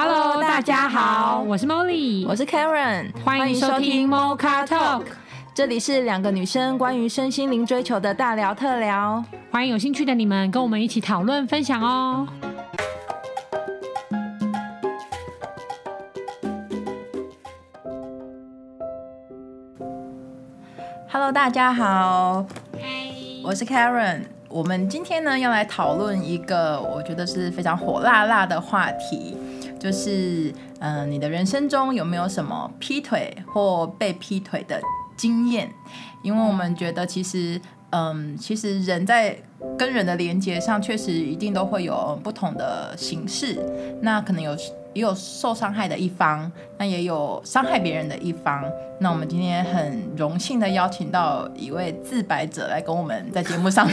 [0.00, 5.02] Hello，大家好，我是 Molly，我是 Karen，欢迎收听 Mocha Talk，
[5.52, 12.28] 这里是两个女生关于身心灵追求的大聊特聊，欢迎有兴趣的你们跟我们一起讨论分享哦。
[21.10, 22.80] Hello，大家好，嗨，
[23.42, 24.20] 我是 Karen。
[24.48, 29.36] 我们今天呢要来讨论一个我觉得是非常火辣辣的话题，
[29.78, 34.80] 就是嗯、你的人生中有没有什么劈腿或被劈腿的
[35.16, 35.70] 经验？
[36.22, 37.60] 因为我们觉得其实
[37.90, 39.36] 嗯，其实人在
[39.78, 43.58] 跟人的连接上，确实一定都会有不同的形式，
[44.02, 44.56] 那可能有。
[44.98, 48.64] 也有受伤害的一方，那也有伤害别人的一方。
[48.98, 53.88] 那我们今天很荣幸的邀请到一位自白者来跟我们在节目上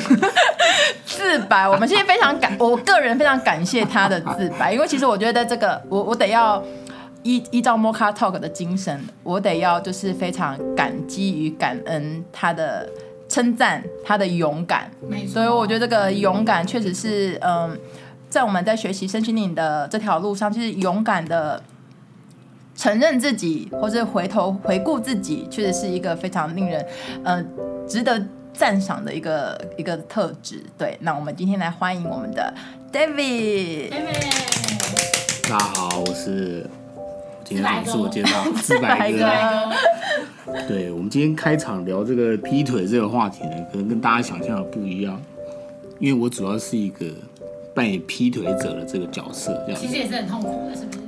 [1.05, 1.69] 自白。
[1.69, 6.59] 我们现在非常感，我个人非常感谢他的自白，因为其实我觉得这个，我我得要
[7.21, 12.89] 依依照 Mocha Talk 的精神，我得要就是非常感激与感恩他的
[13.29, 14.89] 称赞，他的勇敢。
[15.07, 15.33] 没错。
[15.33, 17.79] 所以我觉得这个勇敢确实是嗯。
[18.35, 21.63] 在我们在学习身心灵的这条路上，就是勇敢的
[22.75, 26.85] 承认自己，或者回头回顾自己，确实是一个非常令人
[27.23, 27.41] 呃
[27.87, 30.61] 值得赞赏的一个一个特质。
[30.77, 32.53] 对，那我们今天来欢迎我们的
[32.91, 33.91] David。
[35.49, 36.69] 大家好，我是
[37.45, 39.29] 今天自我介绍自白哥。
[40.67, 45.17] 对，我们今天开场聊这个劈腿这个话题呢，可能跟大家想象的不一样，
[45.99, 47.05] 因为我主要是一个。
[47.75, 50.99] 扮演劈腿者的这个角色，这样其实也是很痛苦的，是不是？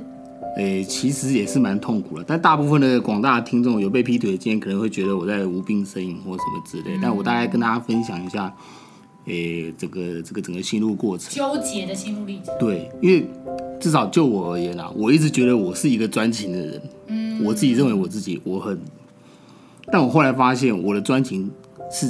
[0.58, 2.24] 诶、欸，其实也是蛮痛苦的。
[2.26, 6.96] 但大部分的广大的听众有被劈腿的经验，可能会觉得我在无病呻吟或什么之类。
[6.96, 8.52] 嗯、但我大概跟大家分享一下，
[9.26, 12.52] 诶、欸，这个这个整个心路过程，纠结的心路历程。
[12.58, 13.24] 对，因为
[13.78, 16.82] 至少就我而言啊，我一直觉得我是一个专情的人。
[17.06, 18.80] 嗯，我自己认为我自己我很，
[19.92, 21.48] 但我后来发现我的专情
[21.88, 22.06] 是，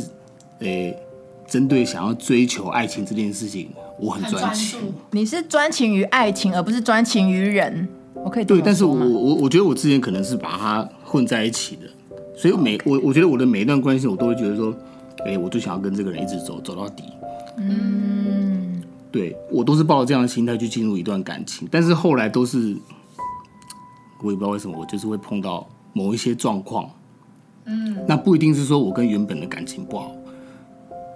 [0.61, 0.99] 诶、欸，
[1.47, 3.69] 针对想要追求爱情这件事情。
[4.01, 4.79] 我很专情，
[5.11, 7.89] 你是专情于爱情，而不是专情于人。
[8.15, 11.83] 我可以对，但是我我我觉得我之前可能是把它混在一起的，
[12.37, 14.75] 所以每我我觉得我的每一段关系，我都会觉得说，
[15.25, 17.05] 哎、欸，我就想要跟这个人一直走走到底。
[17.59, 22.77] 嗯，对，我都是抱着这样的心态去进入一段感情，但是后来都是，
[24.23, 26.91] 我也不知道为什么，我就是会碰到某一些状况。
[27.67, 30.13] 嗯，那不一定是说我跟原本的感情不好。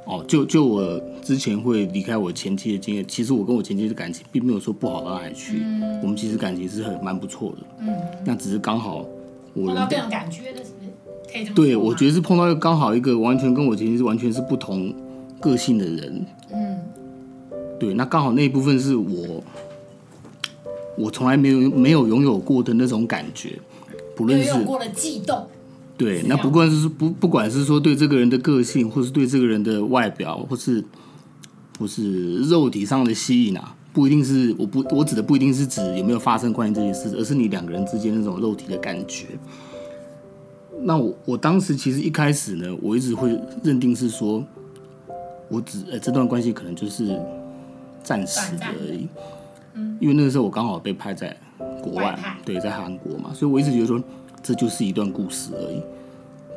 [0.04, 7.58] 哦，就就我之前会离开我前妻的经验，其实我跟我前妻的感情并没有说不好到哪里去，嗯、我们其实感情是很蛮不错的。
[7.80, 9.06] 嗯，那只是刚好
[9.54, 11.32] 我碰到这种感觉的是不是？
[11.32, 11.54] 可以这么说？
[11.54, 14.92] 对，我觉得是碰到一个刚好一个完全跟我前妻是完全是不同
[15.40, 16.26] 个性的人。
[16.52, 16.78] 嗯，
[17.78, 19.42] 对，那刚好那一部分是我
[20.98, 23.56] 我从来没有没有拥有过的那种感觉，
[24.16, 25.46] 不论是有过的悸动。
[26.02, 30.84] 对，那不管是不不管是说对这个人的个性，或是对这个人的外表，或是
[31.78, 39.26] 或是肉体上的吸引啊，不一定是我不我指的不一定是指有没有发生关于这件事，而是你两个人之间那种肉体的感觉。
[40.82, 44.44] 那我我当时其实一开始呢，我一直会认定是说，
[45.48, 47.16] 我只呃这段关系可能就是
[48.02, 49.06] 暂时的而已，
[49.74, 51.36] 嗯，因为那个时候我刚好被派在
[51.80, 54.02] 国外，对，在韩国嘛，所以我一直觉得说。
[54.42, 55.80] 这就是一段故事而已，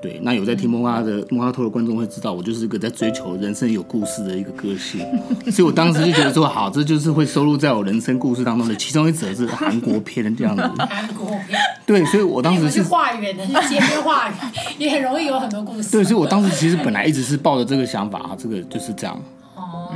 [0.02, 0.20] 对。
[0.24, 5.06] 那有在听 Mocha 的 Mocha Talk 的观众会知道，我就是一个在追求人生有故事的一个个性，
[5.52, 10.64] 所以我当时就觉得说，好，这就是会收录在我人生故事当中的其中一则，是韩国片这样子。
[10.78, 11.60] 韩国片。
[11.86, 14.36] 对，所以我当时是化缘的，是街边化缘，
[14.80, 15.92] 也很容易有很多故事。
[15.92, 19.16] 对，所以我当时其实本来一直是抱着这个想法啊，这个就是这样。
[19.56, 19.94] 哦。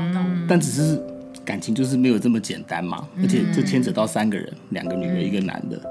[0.47, 1.01] 但只是
[1.44, 5.81] 感情就是没有这么简单嘛，而且这牵扯到三个人，两个女的，一个男的。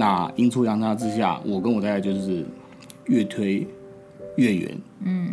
[0.00, 2.42] 那阴错阳差之下，我跟我太太就是
[3.04, 3.66] 越推
[4.36, 4.78] 越远。
[5.04, 5.28] 嗯，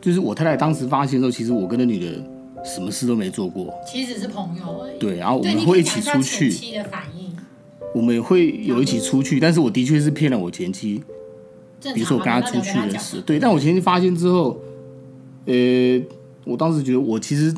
[0.00, 2.20] 就是我太太当时发现的时候，其实我跟那女的
[2.64, 4.98] 什么事都没做过，其实是朋友而已。
[4.98, 6.50] 对，然后我们会一起出去。
[6.50, 7.30] 前妻的反应，
[7.94, 11.00] 我们也会有一起出去，但是我的确是骗了我前妻。
[11.94, 14.60] 比如说我跟她出去的事，对，但我前妻发现之后，
[15.46, 15.54] 呃，
[16.44, 17.54] 我当时觉得我其实。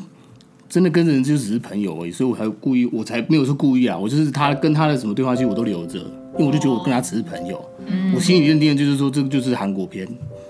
[0.67, 6.03] 真的跟人就只是朋友而已，所以我才故意，我才没有说故意啊，我就是他跟他的什么对话记录我都留着，
[6.37, 7.63] 因为我就觉得我跟他只是朋友。
[7.85, 10.07] 嗯，我心里认定的就是说这个就是韩国片。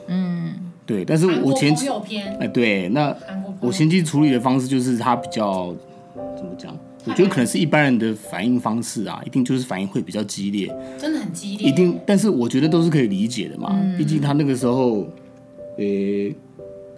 [0.08, 0.54] 嗯，
[0.86, 1.88] 对，但是我前期
[2.40, 3.16] 哎对，那
[3.60, 5.74] 我前期处理的方式就是他比较
[6.38, 6.76] 怎么讲？
[7.06, 10.68] 我觉得可能是一般人的反应方式啊，一定就是反应会比较激烈，
[11.00, 12.00] 真的很激烈，一定。
[12.06, 15.08] 但是我觉得都是可以理解的嘛，毕竟他那个时候，
[15.78, 16.36] 呃、欸，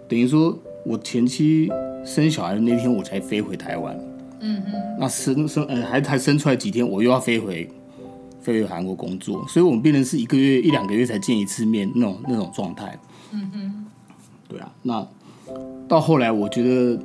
[0.08, 1.70] 等于说我前期。
[2.04, 3.94] 生小孩的那天，我才飞回台湾。
[4.40, 4.72] 嗯哼。
[4.98, 7.68] 那生生呃还还生出来几天，我又要飞回
[8.40, 12.98] 飞回韩国工作，所以我们变成是一个月一两个月才见一次面那种那种状态。
[13.32, 13.86] 嗯哼。
[14.48, 15.06] 对啊，那
[15.86, 16.98] 到后来我觉得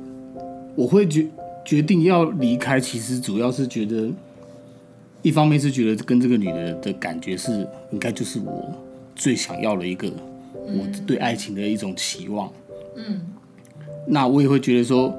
[0.74, 1.26] 我会决
[1.64, 4.10] 决定要离开，其实主要是觉得
[5.22, 8.72] 一方面是觉得跟这个女的的感觉是应该就是我
[9.14, 10.10] 最想要的一个
[10.54, 12.50] 我对爱情的一种期望。
[12.96, 13.20] 嗯。
[14.06, 15.14] 那我也会觉得说。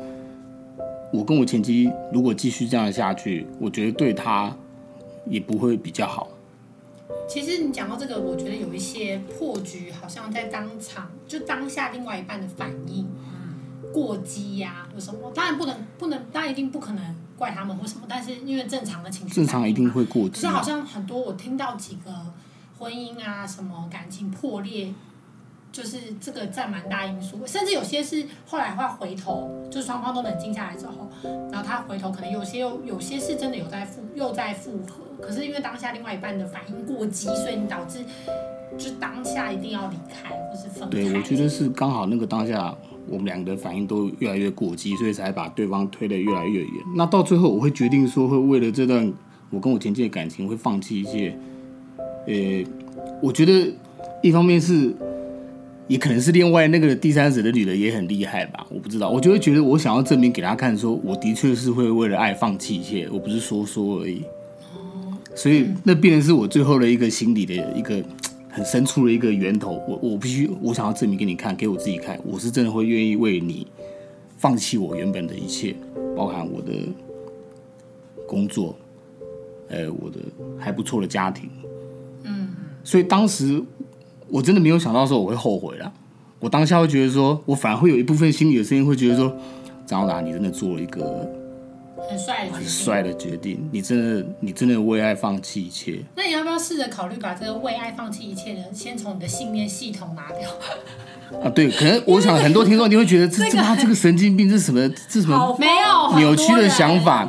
[1.13, 4.53] 我跟我前妻如果继续这样下去，我觉得对他
[5.27, 6.30] 也不会比较好。
[7.27, 20.30] 其实你讲到这个，我觉得有一些破局，好像在当场就当下另外一半的反应，嗯，过激呀、啊、或什么，当然不能不能，当然一定不可能怪他们或什么，但是因为正常的情绪，正常一定会过激。
[20.30, 22.12] 可是好像很多我听到几个
[22.77, 24.94] 婚姻啊，什么感情破裂。
[25.75, 31.10] 就是这个占蛮大因素，甚至有些是后来会回头，就是双方都冷静下来之后，
[31.51, 38.00] 然后他回头，可能有些又有些是真的有在复又在复合，可是因为当下另外一半的反应过激，所以你导致
[38.77, 40.89] 就当下一定要离开或是分开。
[40.92, 42.74] 对，我觉得是刚好那个当下
[43.10, 46.72] 我们两个的反应都越来越过激，所以才把对方推得越来越远。
[46.95, 49.12] 那到最后我会决定说，会为了这段
[49.50, 51.38] 我跟我前妻的感情会放弃一些，
[52.27, 52.63] 呃，
[53.22, 53.75] 我觉得
[54.24, 54.95] 一方面是。
[55.87, 59.09] 也可能是另外那个第三者的女的也很厉害吧，我不知道。
[59.09, 64.23] 我就会觉得我想要证明给他看，说我的确是会为了爱放弃一切，我不是说说而已。
[65.35, 68.03] 所以那变成是我最后的一个心理的一个
[68.49, 69.79] 很深处的一个源头。
[69.87, 73.67] 我我必须我想要证明给你看，给我自己看，我是真的会愿意为你
[74.38, 75.75] 放弃我原本的一切，
[76.15, 76.71] 包含我的
[78.27, 78.75] 工作，
[79.67, 80.17] 呃，我的
[80.57, 81.47] 还不错的家庭。
[82.23, 82.49] 嗯，
[82.83, 83.61] 所以当时。
[84.30, 85.92] 我真的没有想到说我会后悔了，
[86.39, 89.36] 我当下会觉得说，我反而会有一部分心里的声音会觉得说，
[89.86, 91.30] 张浩达，你真的做了一个
[92.09, 95.99] 很帅很帅的决定，你真的你真的为爱放弃一切。
[96.15, 100.49] 那你要不要试着考虑把这个为爱放弃一切的，先从你的信念系统拿掉？
[101.43, 104.87] 啊，对，可能 我想很多听众你会觉得这这他这个神经病，这是什么？
[105.09, 105.57] 这什么？
[105.59, 107.27] 没有扭曲的想法。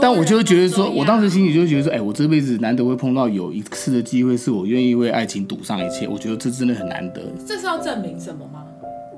[0.00, 6.08] 但我就会觉得说，我当时心里就会觉得说，哎，我这辈子难得会碰到有一次的机会，是我愿意为爱情赌上一切。
[6.08, 7.22] 我觉得这真的很难得。
[7.46, 8.64] 这是要证明什么吗？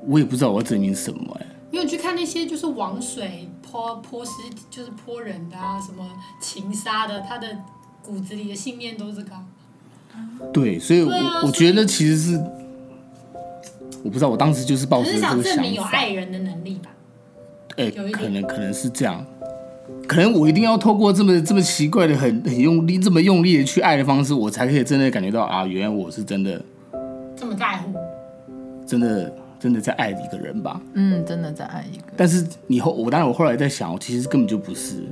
[0.07, 1.45] 我也不知道我要证明什么哎。
[1.75, 4.31] 因为你去看那些就是往水泼泼尸，
[4.69, 7.49] 就是泼人的啊，什么情杀的，他的
[8.01, 9.31] 骨子里的信念都是这个。
[10.53, 11.11] 对，所以我
[11.45, 12.41] 我觉得其实是。
[14.05, 15.43] 我不知道，我当时就是抱着这个想法。
[15.43, 16.91] 证明有爱人的能力吧？
[17.75, 19.25] 哎、欸，可能可能是这样，
[20.07, 26.63] 可能我一定要透过这么这么奇怪的、很很用力、这么用力的去爱的方式，我才可以真的感觉到啊，原来我是真的
[27.35, 27.93] 这么在乎，
[28.87, 29.33] 真的
[29.65, 30.79] 真的在爱一个人吧？
[30.93, 32.03] 嗯，真的在爱一个。
[32.15, 35.03] 但是你后，我当然我后来在想，其实根本就不是。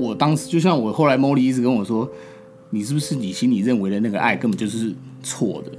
[0.00, 2.10] 我当时就像我后来莫莉一直跟我说，
[2.70, 4.92] 你是不是你心里认为的那个爱根本就是
[5.22, 5.70] 错的？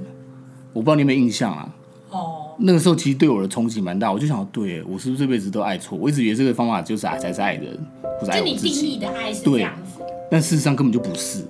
[0.72, 1.76] 我不知道你有没有印象啊？
[2.08, 5.98] 哦，那个时候其实对我的冲击蛮大，我就想，对我是不是这辈子都爱错？
[6.00, 7.78] 我一直以为这个方法就是爱才是爱的人，
[8.18, 8.56] 不是爱我自己。
[8.56, 11.44] 就你定义的爱是这样子，但事实上根本就不是。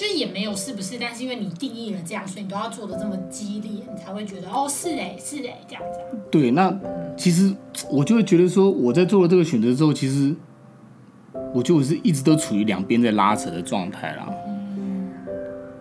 [0.00, 6.18] 就是也没有是不是，但是因为你定义了这样，所以你都要做的这么激烈，你才会觉得哦，是哎，是哎，这样子。
[6.30, 6.74] 对，那
[7.18, 7.54] 其实
[7.90, 10.34] 我就会觉得说，我在做了这个选择之后，其实
[11.52, 14.26] 我觉得我是一直都处于两边在拉扯的状态啦。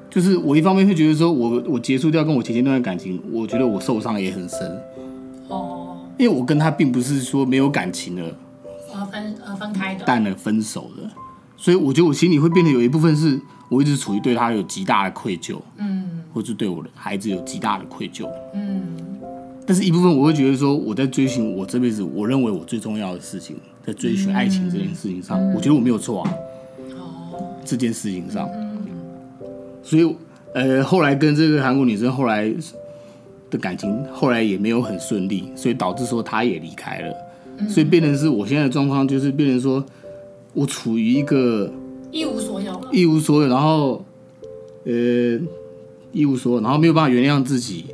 [0.10, 4.82] 就是我一方面会觉得说我，我我结束掉跟我前前那段感情，我觉得我受伤也很深。
[5.48, 5.98] 哦。
[6.18, 8.36] 因为我跟他并不是说没有感情了，
[8.94, 11.10] 而分而分开的，淡了分手了，
[11.56, 18.98] 所以我觉得我心里会变得有一部分是我一直处于对他有极大的愧疚，嗯，或是对我的孩子有极大的愧疚，嗯。
[19.66, 26.34] 但是一部分我会觉得说，我在追寻我这辈子我认为我最重要的事情，在追寻爱情这件事情上，嗯，我觉得我没有错啊。
[26.98, 27.56] 哦。
[27.64, 28.50] 这件事情上。
[29.84, 30.16] 所以，
[30.54, 32.52] 呃，后来跟这个韩国女生后来
[33.50, 37.16] 的感情，后来也没有很顺利，所以导致说她也离开了，
[37.58, 39.84] 嗯、所以变成是我现在的状况，就是变成说
[40.54, 41.72] 我处于一个
[42.12, 42.40] 一无
[42.92, 44.04] 一无所有，然后，
[44.86, 44.92] 呃，
[46.12, 47.86] 一无所有，然后没有办法原谅自己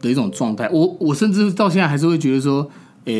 [0.00, 0.68] 的一种状态。
[0.70, 2.68] 我我甚至到现在还是会觉得说，
[3.04, 3.14] 呃，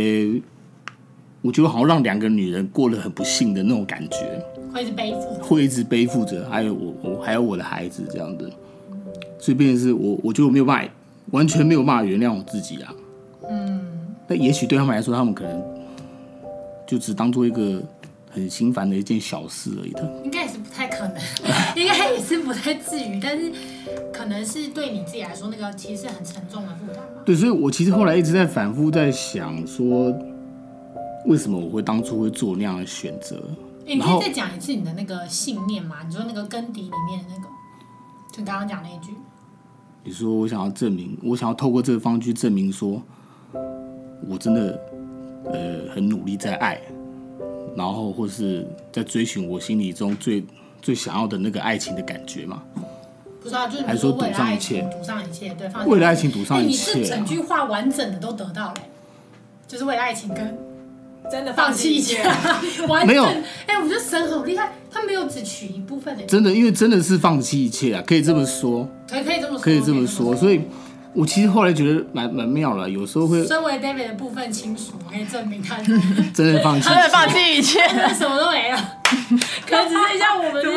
[1.43, 4.45] 我觉得好像让两个女人过得很不幸的那种感觉。
[4.73, 8.51] 会一直背负，会一直背负着，还有我，我还有我的孩子这样的，
[9.39, 10.93] 所以变成是我，我觉得我没有办法，
[11.31, 12.93] 完全没有办法原谅我自己啊。
[13.49, 13.81] 嗯，
[14.27, 15.63] 那也许对他们来说，他们可能
[16.89, 17.81] 就只当做一个
[18.35, 20.21] 很心烦的一件小事而已的。
[20.25, 21.17] 应该也是不太可能，
[21.75, 23.51] 应该也是不太至于，但是
[24.13, 27.03] 可能是对你自己来说，那个其实是很沉重的负担。
[27.25, 30.13] 对，所以我其实后来一直在反复在想说，
[31.27, 33.37] 为什么我会当初会做那样的选择？
[33.87, 35.97] 欸、你可以再讲一次你的那个信念吗？
[36.07, 37.49] 你说那个根底里面的那个，
[38.33, 39.13] 就刚刚讲那一句。
[40.03, 43.03] 你说我想要证明，我想要透过这个方式证明说，
[44.29, 44.81] 我真的
[45.47, 46.81] 呃很努力在爱，
[47.77, 50.45] 然后或是在追寻我心里中最
[50.81, 52.63] 最想要的那个爱情的感觉嘛？
[53.43, 58.75] 不知道，就是还说赌上一切，赌上一切，对，为了爱情赌上一切，欸、你是整句话完整的都得到了，
[59.69, 60.57] 就是为了爱情跟
[61.31, 62.23] 真的放弃一切，
[62.89, 63.07] 完整。
[63.07, 63.25] 没有。
[63.25, 64.73] 哎、欸，我觉得神好厉害。
[64.91, 70.61] 他没有只取一部分的，真的，因为真的是放弃一切啊，可以这么说，可以可以这么说，可以这么说，所以，
[71.15, 75.77] 我其实后来觉得蛮蛮妙了，有时候会，身为 David 的部分亲属，我可以证明他
[76.35, 77.79] 真的放弃，真的放弃一切，
[78.19, 78.77] 什么都没了，
[79.65, 80.71] 可只剩下我们，觉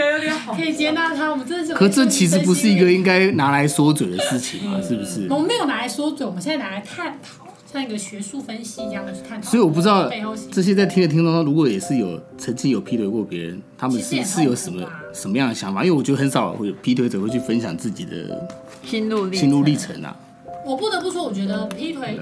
[0.00, 5.26] 得有点好，可以接纳他，我们真的是，可这其实不是一个应该拿来说嘴的事情啊，是不是？
[5.28, 7.43] 我们没有拿来说嘴，我们现在拿来探讨。
[7.74, 10.08] 像一个学术分析一样的去探讨，所以我不知道
[10.52, 15.82] 这些在听的听众中，如果也是有曾经有劈腿过别人，他们是是有什么什么样的想法？
[15.82, 18.48] 因为我觉得很少会有劈腿者会去分享自己的
[18.84, 20.16] 心路心路历程啊。
[20.64, 22.16] 我不得不说，我觉得劈腿，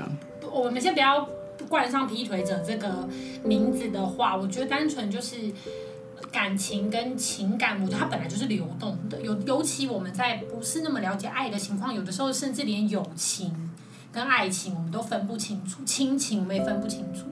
[0.51, 1.29] 我们先不要
[1.69, 3.07] 冠上劈腿者这个
[3.45, 5.37] 名字的话，我觉得单纯就是
[6.31, 9.21] 感情跟情感，我觉得它本来就是流动的。
[9.21, 13.53] 尤尤其我们在不是那么了解爱的情况，有的时候甚至连友情。
[14.13, 17.25] 跟爱情，我们都分不清楚；亲情，我们也分不清楚。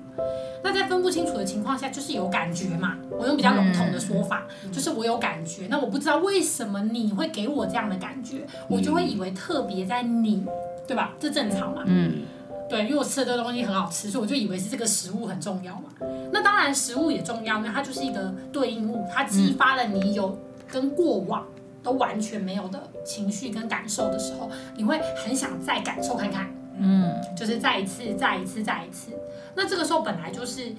[0.63, 2.97] 那在分不清楚的情况下，就是有感觉嘛。
[3.11, 5.67] 我用比较笼统的说法，嗯、就是我有感觉。
[5.69, 10.45] 那我不知道为什么你会给我这样的感觉，我就会以为特别在你，
[10.87, 11.13] 对吧？
[11.21, 11.83] 这正常嘛。
[11.87, 12.23] 嗯。
[12.69, 15.91] 对，因为我吃的这个东西很好吃，所以我就以为是这个食物很重要嘛。
[16.33, 20.39] 那当然，食物也重要，那它就是一个对应物，它激发了你有
[20.71, 21.45] 跟过往
[21.83, 26.49] 都完全没有的情绪跟感受的时候，你会很想再感受看看。
[26.83, 29.13] 嗯，就是再一次，再一次，再一次。
[29.55, 30.73] 那这个时候本来就是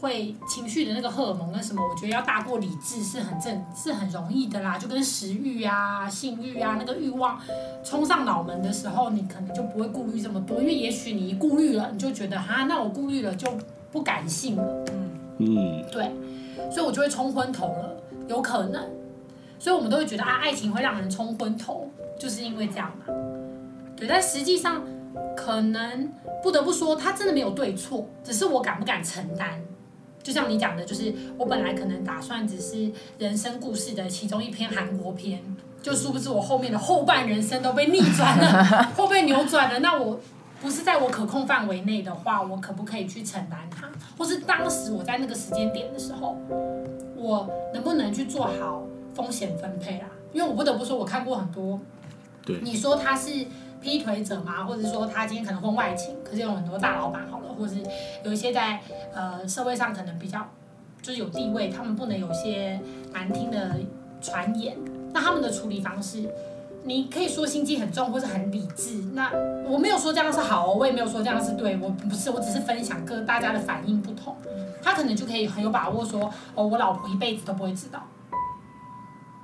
[0.00, 4.78] 会情绪的那个荷尔蒙跟什么，我觉得要大过理智是很正，是很容易的啦。
[4.78, 7.40] 就跟食欲啊、性欲啊，那个欲望
[7.84, 13.48] 冲上脑门的时候，你可能就不会顾虑这么多，因为也许你一顾虑了，你就觉得哈，那我顾虑了就
[13.90, 14.84] 不感性了。
[14.92, 16.12] 嗯嗯，对，
[16.70, 17.96] 所以我就会冲昏头了，
[18.28, 18.84] 有可能。
[19.58, 23.12] 所以我们都会觉得啊，爱情会让人冲昏头，就是因为这样嘛。
[23.96, 24.80] 对，但实际上。
[25.36, 26.12] 可能
[26.42, 29.60] 不得不说，他真的没有对错，只是我敢不敢承担。
[30.22, 35.40] 就像你讲的，就是我本来可能打算只是人生故事的其中一篇韩国篇，
[35.80, 39.78] 就殊不知我后面的后半人生都被逆转了， 或被扭转了。
[39.78, 40.20] 那我
[40.60, 43.88] 不是在我可控范围内的话，我可不可以去承担它？
[44.18, 46.36] 或是当时我在那个时间点的时候，
[47.16, 48.82] 我能不能去做好
[49.14, 50.08] 风险分配啊？
[50.32, 51.80] 因为我不得不说，我看过很多，
[52.44, 53.46] 对，你说他是。
[53.80, 57.82] 劈腿者嘛，或者说他今天可能婚外情，可是有很多大老板好了，或者是
[58.24, 58.80] 有一些在
[59.14, 60.46] 呃社会上可能比较
[61.00, 62.80] 就是有地位，他们不能有些
[63.12, 63.76] 难听的
[64.20, 64.76] 传言，
[65.12, 66.28] 那他们的处理方式，
[66.84, 68.94] 你可以说心机很重，或是很理智。
[69.14, 69.30] 那
[69.64, 74.36] 我没有说这样是好，我也没有说这样是对，我不是，我只是分享各大家的反应不同，
[74.82, 78.02] 他可能就可以很有把握说，哦，我老婆一辈子都不会知道。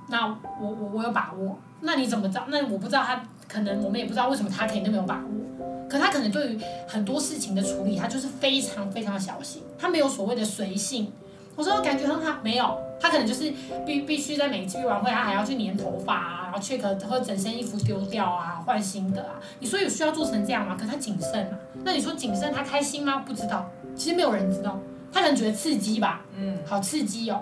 [0.07, 2.45] 那我我我有把握，那你怎么知道？
[2.49, 3.23] 那我不知道他。
[3.55, 11.09] 可能我们也不知道为什么他可以那么有把握，可他可能对于很多事情的处理，他就是非常非常小心，他没有所谓的随性。
[11.55, 13.53] 我说我感觉很好，没有，他可能就是
[13.85, 19.39] 必必须在每一次约完会，他还要去粘头发啊，然后 check 或者整身衣服丢掉啊，换新的啊。
[19.61, 20.75] 你说有需要做成这样吗？
[20.77, 21.57] 可他谨慎啊。
[21.85, 23.23] 那你说谨慎他开心吗？
[23.25, 24.77] 不知道，其实没有人知道，
[25.13, 27.41] 他可能觉得刺激吧，嗯，好刺激哦。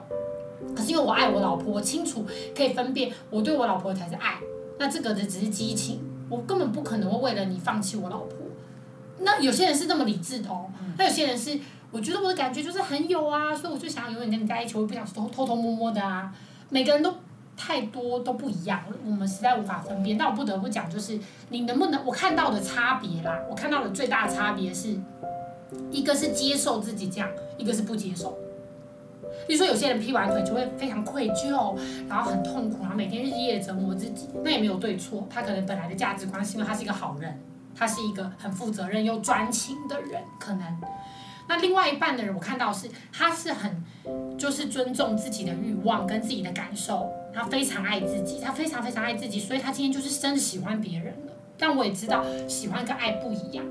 [0.76, 2.24] 可是因为我爱我老婆，我清楚
[2.56, 4.38] 可以分辨，我对我老婆才是爱。
[4.80, 8.38] 那这个的只是激情，我根本不可能会为了你放弃我老婆。
[9.20, 10.66] 那有些人是那么理智的哦，
[10.98, 11.58] 那有些人是，
[11.92, 16.34] 我觉得我的感觉就是很有啊，所以我就想要永远跟你在一起，我不想偷偷偷摸摸的啊。
[16.70, 17.14] 每个人都
[17.56, 20.18] 太多都不一样，我们实在无法分辨。
[20.18, 21.18] 但我不得不讲，就是
[21.50, 25.00] 你能不能，我看到的差别啦，我看到的最大的差别是，
[25.92, 28.38] 一个是接受自己这样，一个是不接受。
[29.48, 34.30] 比如说，有些人劈完腿就会非常愧疚，然后很痛苦，然后每天日夜折磨自己。
[34.44, 37.40] 那也没有对错，他可能本来的价值观是因为他是一个好人，
[37.76, 40.82] 他是一个很负责任又专情的人，可能。
[41.48, 43.84] 那另外一半的人，我看到是他是很
[44.38, 51.34] 就是尊重自己的欲望跟自己的感受，他非常爱自己，他非常非常爱自己，所以他今天就是真的喜欢别人了。
[51.58, 53.66] 但我也知道，喜欢跟爱不一样。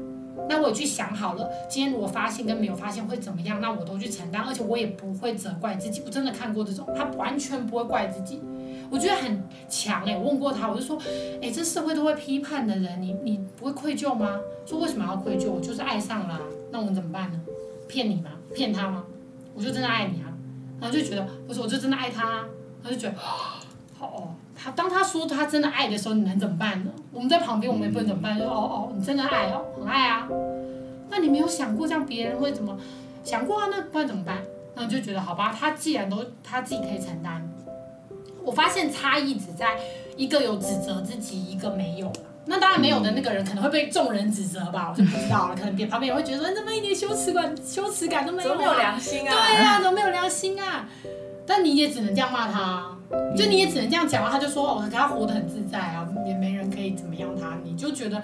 [0.52, 6.02] 那我也去想好了，今天如果发现跟没有发现会怎么样，那我都去承担，而且我也不会责怪自己。
[6.04, 8.42] 我真的看过这种，他完全不会怪自己，
[8.90, 10.14] 我觉得很强哎。
[10.14, 10.99] 我问过他，我就说，
[11.40, 14.38] 哎，这社会都会批判的人，你你不会愧疚吗？
[14.66, 15.50] 说为什么要愧疚？
[15.50, 16.38] 我就是爱上了，
[16.71, 17.40] 那我们怎么办呢？
[17.88, 18.32] 骗你吗？
[18.54, 19.04] 骗他吗？
[19.54, 20.28] 我就真的爱你啊。
[20.78, 22.44] 然后就觉得，我说我就真的爱他。
[22.85, 23.14] 他就觉得，
[23.97, 24.35] 好哦。
[24.54, 26.90] 他当他说他真的爱的时候，你能怎么办呢？
[27.12, 28.38] 我们在旁边，我们也不能怎么办？
[28.38, 30.28] 就说哦哦，你真的爱哦，很爱啊。
[31.11, 32.76] 那你没有想过这样别人会怎么
[33.25, 33.68] 想过啊？
[33.71, 34.38] 那不然怎么办？
[34.75, 37.47] 然后就觉得好吧，他既然都他自己可以承担。
[38.44, 39.76] 我发现差异只在
[40.16, 42.11] 一个有指责自己，一个没有。
[42.44, 45.54] 那当然没有的那个人可能会被众人指责吧，我就不知道了。
[45.54, 48.56] 可能别旁边也会觉得说，你怎么一点羞耻感、羞耻感都没有、啊？
[48.56, 49.32] 怎么没有良心啊？
[49.32, 50.88] 对啊，怎么没有良心啊？
[51.46, 52.96] 但你也只能这样骂他，
[53.37, 54.30] 就你也只能这样讲啊。
[54.30, 57.56] 他就说哦，他活得很自在啊，也没人可以怎么样他。
[57.64, 58.22] 你就觉得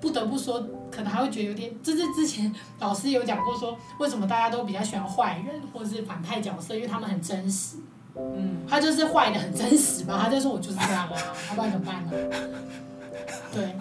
[0.00, 1.70] 不得不说，可能还会觉得有点。
[1.82, 7.76] 就是之前老师有讲过说，为什么大家都比较喜欢坏人或者是反派角色，因为他们很真实。
[8.16, 11.14] 嗯，他就是坏的很真实嘛，他就说我就是这样啊，
[11.48, 12.12] 他不然怎么办呢？
[13.52, 13.74] 对，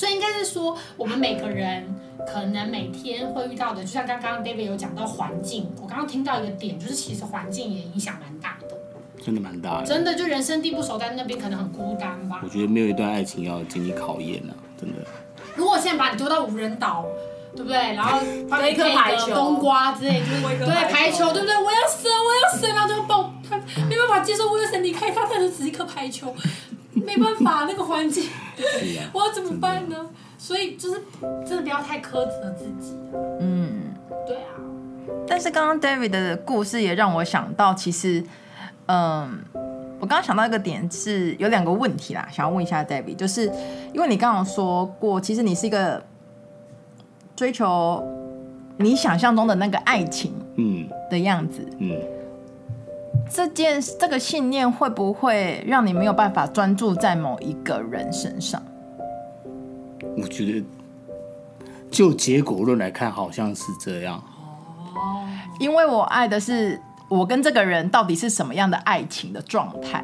[0.00, 1.86] 所以应该是说，我们每个人
[2.26, 8.68] 可能每天会遇到的，就像刚刚 David 有讲到环境，我刚刚听到一个点，就是其实环境也影响蛮大的，
[9.22, 12.40] 真的蛮大的，真的就人生地不熟，在那边可能很孤单吧。
[12.42, 15.06] 我觉得没有一段爱情要经历考验呢、啊，真的。
[15.54, 17.04] 如果现在把你丢到无人岛，
[17.54, 17.76] 对不对？
[17.76, 21.54] 然后放 一颗排球、冬瓜之类，就是 对排球，对不对？
[21.54, 26.34] 我要死，我要死，然后就爆，他没办法接受威尔森离开他，他就只是一颗排球。
[26.92, 28.28] 没办法，那个环境，
[28.98, 29.96] 啊、 我要怎么办呢？
[30.38, 31.02] 所以就是
[31.46, 32.96] 真的不要太苛责自己。
[33.40, 33.94] 嗯，
[34.26, 34.56] 对啊。
[35.26, 38.24] 但是刚刚 David 的故事也让我想到，其实，
[38.86, 39.38] 嗯，
[39.98, 43.50] 我刚刚想到一个点是有两个问题啦，想要问一下 David，就是
[43.92, 46.02] 因为你刚刚说过，其实你是一个
[47.36, 48.02] 追求
[48.78, 51.90] 你想象中的那个爱情，嗯的样子，嗯。
[51.90, 52.19] 嗯
[53.32, 58.60] 这件这个信念会不会让你没有办法专注在某一个人身上？
[60.16, 60.64] 我觉得，
[61.90, 64.22] 就结果论来看，好像是这样。
[64.94, 65.24] 哦，
[65.60, 70.02] 因为我爱的是我跟这个人到底是什么样的爱情的状态。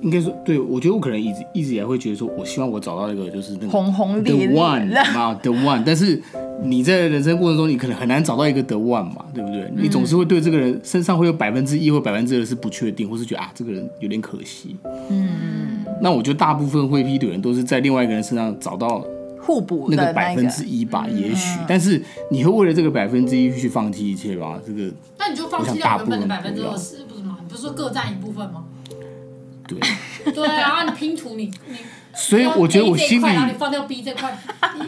[0.00, 5.82] 应该说，对，我觉得我可能一直一直也会觉得说，我希望我找到一个就是那个轰轰烈烈 the one 嘛，the one。
[5.84, 6.22] 但是
[6.62, 9.62] 你在人生过程中，你可能很难找到一个 the one 嘛，对不对？
[9.62, 14.76] 嗯、你总是会对这个人身上会有百分之一或百分之二是不确定，或是觉得啊，这个人有点可惜。
[15.10, 19.04] 嗯，那我觉得大部分会劈腿人都是在另外一个人身上找到
[19.40, 21.58] 互补那个百分之一吧，也许。
[21.66, 24.60] 但是你会为了这个百分之一去放弃一切吧？
[24.64, 27.38] 这个，那你就放弃掉原本的百分之二十，不是吗？
[27.42, 28.64] 你不是说各占一部分吗？
[29.68, 29.78] 对，
[30.32, 31.76] 对啊，你拼图你你，
[32.14, 34.36] 所以我觉得我心里，你放掉 B 这块，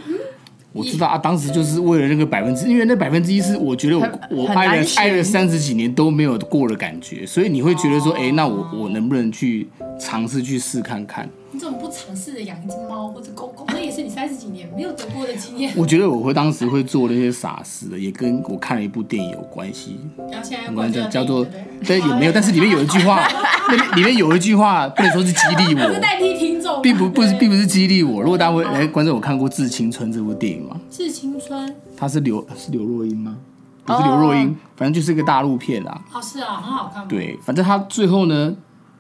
[0.72, 9.68] 我知道啊，当时就是为了那个百分之，因为那百分之一是我觉得我我爱了爱了三十几年都没有过的感觉，所以你会觉得说，哎，那我我能不能去
[10.00, 11.28] 尝试去试看看？
[11.60, 13.66] 你怎么不尝试着养一只猫或者狗狗？
[13.68, 15.70] 那也是你三十几年没有得过的经验。
[15.76, 20.00] 我觉得我会当时会做那些傻事的，也跟我看了一部电影有关系。
[20.32, 21.46] 然后现在关叫做，
[21.86, 23.28] 但也没有，但是里面有一句话，
[23.68, 28.22] 那里面有一句话不能说是激励我，是代替听众，并不不是并不是激励我。
[28.22, 30.80] 如果大家会哎观众有看过《致青春》这部电影吗？
[30.88, 33.36] 致青春，他是刘是刘若英吗？
[33.84, 36.00] 不是刘若英，反正就是一个大陆片啊。
[36.14, 37.06] 哦，是啊，很好看。
[37.06, 38.56] 对，反正他最后呢。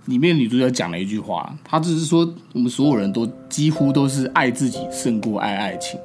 [0.06, 6.00] 里面女主角讲了一句话，她只是说，我们所有人都几乎都是爱自己胜过爱爱情。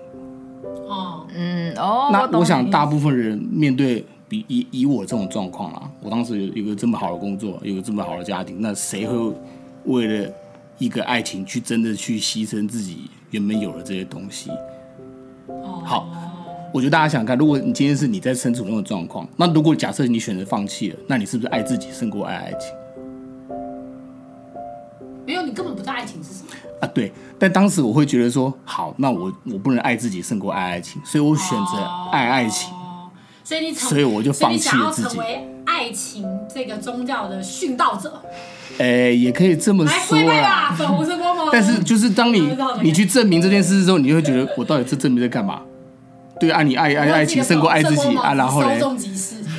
[0.88, 9.34] 哦，嗯，哦，那我想大部分人面对比以以我这种状况啦，我当时有有个这么好的工作，有个这么好的家庭，那谁会
[9.86, 10.32] 为了
[10.78, 14.52] 一个爱情去真的去牺牲自己原本有的这些东西？
[15.48, 16.08] 哦，好，
[16.72, 22.72] 我觉得大家想想看，如果你今天是你在身处那种状况，那如果假设你选择放弃了，那你是不是爱自己胜过爱爱情？
[25.56, 26.50] 根本不知道爱情是什么
[26.82, 26.88] 啊！
[26.94, 31.78] 对，但当时我会觉得说，好，那我我不能爱自己胜过爱爱情，所以我选择
[32.12, 32.70] 爱爱情。
[32.74, 33.10] 哦，
[33.44, 35.16] 所以你所以我就放弃了自己。
[35.16, 38.22] 成为爱情这个宗教的殉道者，
[38.78, 40.76] 哎，也可以这么说啦。
[40.78, 41.48] 粉红色光芒。
[41.54, 45.62] 但是就是当你 你去证明这件事之后，你就会觉得我到底这证明在干嘛？
[46.40, 48.78] 对啊，你爱爱爱情胜过爱自己啊，然后嘞，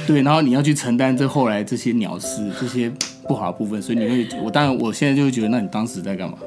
[0.07, 2.93] 对，然后你要去承担这后来这些鸟事这些。
[3.27, 6.39] 不好的部分，所以你会，我当然，我现在就会觉得，那你当时在干嘛？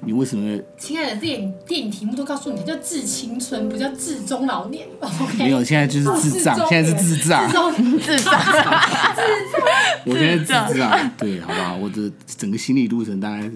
[0.00, 0.62] 你为什么？
[0.78, 4.86] 亲爱的，电影电影题目都告诉你，叫致青春，不叫致中老年。
[5.00, 5.38] Okay?
[5.44, 7.72] 没有，现在就是智障， 现在是智障，智障，
[8.04, 8.40] 智障。
[10.04, 11.76] 我现在智障，对，好不好？
[11.76, 13.50] 我的整个心理路程大概。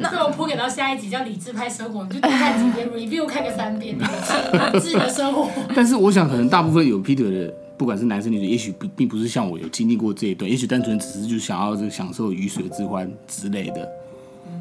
[0.00, 5.48] 那我铺给到下一集叫理智派生活，你就多看几遍 review，看个三遍， 理智的生活。
[5.74, 7.54] 但是我想，可能大部分有劈腿的。
[7.78, 13.88] 不管是男生女生，也许不并不是像我有经历过这一段，也许单纯只是就想要这个享受鱼水之欢之类的，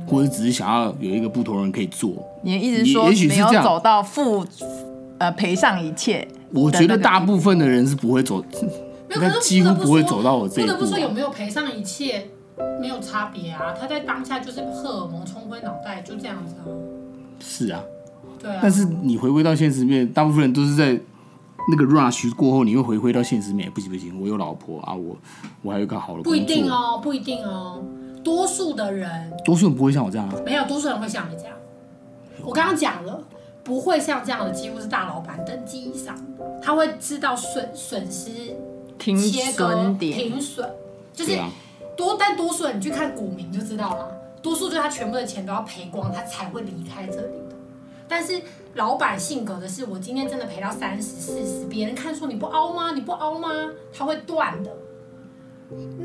[0.08, 2.14] 或者只是想要有一个不同人可以做。
[2.44, 4.46] 你的意思说，也许是这样，没有走到付
[5.18, 8.44] 呃赔上一切我觉得大部分的人是不会走，
[9.14, 10.76] 应该几乎不会走到我这一步、啊。
[10.76, 12.28] 不得不说，有没有赔上一切
[12.80, 13.74] 没有差别啊？
[13.80, 16.64] 他在当下就是荷尔蒙冲昏脑袋，就这样子啊。
[17.40, 17.82] 是啊，
[18.40, 18.60] 对啊。
[18.62, 20.98] 但是你回归到现实面，大部分人都是在
[21.70, 23.70] 那个 rush 过后，你会回归到现实面。
[23.72, 25.18] 不行不行，我有老婆啊，我
[25.62, 26.24] 我还有一个好的。
[26.24, 27.84] 不一定哦，不一定哦。
[28.24, 30.36] 多数的人，多数人不会像我这样啊。
[30.46, 31.54] 没有，多数人会像你这样。
[32.44, 33.22] 我刚刚讲了，
[33.64, 36.16] 不会像这样的，几乎是大老板等级以上，
[36.62, 38.56] 他会知道损损失、
[39.00, 40.70] 切割、停损，
[41.14, 41.38] 就是
[41.96, 42.16] 多。
[42.20, 47.56] 但多数人你去看股民就知道了，多数就是他全部的钱都要赔光，他才会离开这里的。
[48.08, 48.42] 但是
[48.78, 52.92] 老板性格的是，我今天真的赔到三十、四十，别人看说你不凹吗？
[52.94, 53.50] 你不凹吗？
[53.92, 54.72] 他会断的，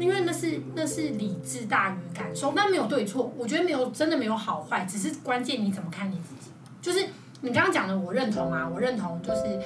[0.00, 6.50] 因为那是那是理智大于感受，那没有对错，我觉得没有真的没有好坏，只是关键你怎么看你自己。
[6.80, 7.06] 就是
[7.42, 9.60] 你刚刚讲的，我认同啊，我认同，就是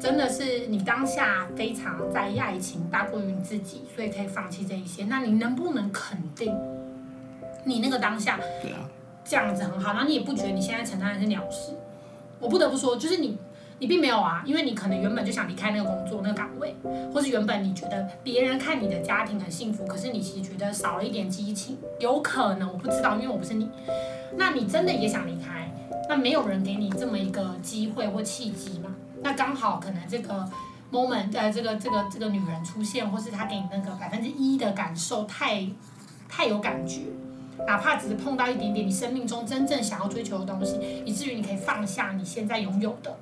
[0.00, 5.04] 真的是你当下非常在意爱情，大过于你自己，所以可以放弃这一些。
[5.04, 6.52] 那你能不能肯定，
[7.64, 8.80] 你那个当下，对啊，
[9.24, 11.74] 这样子很好，然后你也不觉得你现在承担的是鸟事。
[12.40, 13.36] 我不得不说，就是你，
[13.78, 16.74] 你并没有啊，因为你可能原本就想离开那个工作那个岗位，
[17.12, 23.68] 或是原本你觉得别人看你的家庭很幸福，可是你其实觉得少了一点激情，有可能我不知道，因为我不是你，
[24.36, 25.70] 那你真的也想离开？
[26.08, 28.94] 那没有人给你这么一个机会或契机嘛？
[29.22, 30.44] 那刚好可能这个
[30.90, 35.68] moment，呃，这个这个这个女人出现，或是她给你那个百分之一的感受太
[36.28, 37.02] 太有感觉，
[37.66, 43.16] 哪怕只是碰到一点点你生命中真正想要追求的东西，以至于你可以放下你现在拥有的，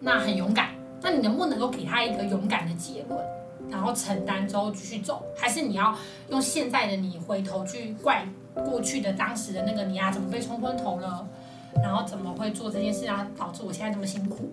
[0.00, 0.70] 那很勇敢。
[1.00, 3.24] 那你能不能够给他一个勇敢的结论，
[3.70, 5.96] 然后承担之后继续走，还是你要
[6.28, 11.26] 用现在的你回头去怪过去的当时的那个你啊，怎么被冲昏头了？
[11.82, 13.28] 然后怎么会做这件事啊？
[13.38, 14.50] 导致我现在这么辛苦，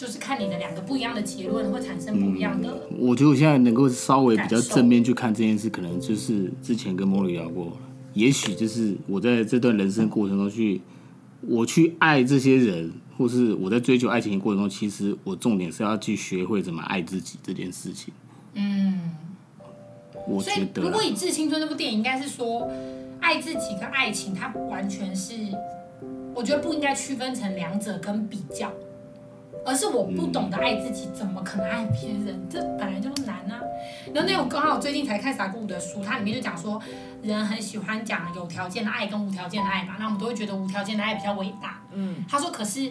[0.00, 2.74] 就是看你的两个不一样的结论会产生不一样的。
[2.98, 7.76] 我觉得我现在能够稍微比较正面去看这件事，可能就是之前跟茉莉聊过，
[8.14, 10.80] 也许就是我在这段人生过程中去，
[11.42, 18.14] 我去爱这些人，或是我在追求爱情的过程中，其实我重点是要去学会怎么爱自己这件事情。
[18.54, 18.98] 嗯，
[20.26, 22.66] 我觉得如果以《致青春》这部电影，应该是说
[23.20, 25.34] 爱自己跟爱情，它完全是。
[26.32, 28.72] 我觉得不应该区分成两者跟比较，
[29.64, 32.48] 而是我不懂得爱自己，怎么可能爱别人？
[32.48, 33.60] 这本来就难啊。
[34.12, 36.80] 然后那我刚好最近才看萨古鲁的书，它里面就讲说，
[37.22, 41.82] 人很喜欢讲有条件的爱跟无条件的爱嘛，那我们都会觉得无条件的爱比较伟大。
[41.92, 42.90] 嗯，他说可是，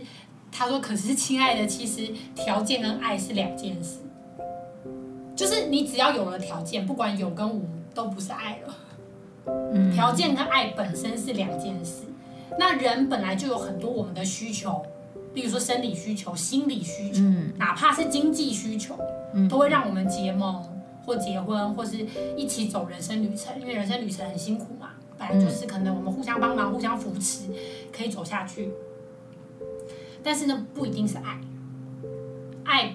[0.52, 4.00] 他说可是，亲爱的，其实条件跟爱是两件事，
[5.36, 8.76] 就是你只要有了条件，不管有跟无都不是爱了。
[9.74, 12.04] 嗯，条件跟爱本身是两件事。
[12.58, 14.84] 那人本来就有很多我们的需求，
[15.34, 18.98] 比如说生理需求、心理需求，嗯、哪怕是经济需求，
[19.34, 20.64] 嗯、都会让我们结盟
[21.06, 23.60] 或结婚，或是一起走人生旅程。
[23.60, 27.46] 因为人生旅程很辛苦嘛，本来就是可能我们互相帮忙、互相扶持，
[27.92, 28.72] 可以走下去。
[30.24, 31.42] 但是呢，不一定是爱，
[32.66, 32.94] 爱。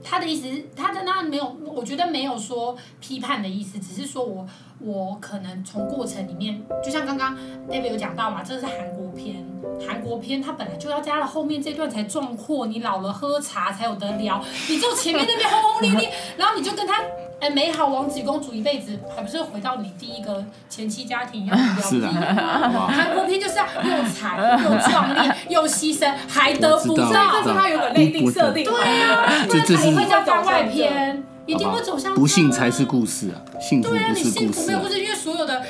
[0.00, 7.36] 他的意思是，他的那没有，我觉得没有说批判的意思，只是说我我可能从过程里面，就像刚刚
[7.68, 9.44] David 有讲到嘛，这是韩国片，
[9.86, 16.94] 韩国片它本来就要加了后面这段才壮阔，你老了喝茶才有得聊，你就前面那边轰轰烈烈， 然后你就跟他。
[17.40, 22.08] 哎，美好王子公主一辈子，还不是回到你第一个前妻家庭一样的标 的？
[22.90, 28.64] 韩国片就是要又惨又壮烈又牺牲，还得不到，这是它有个内定设定。
[28.64, 34.08] 对啊，这这是会叫番外篇，一定会走向不幸才是故事啊，幸福不是故事。
[34.08, 35.62] 对啊，你幸福没有故事，因为所有的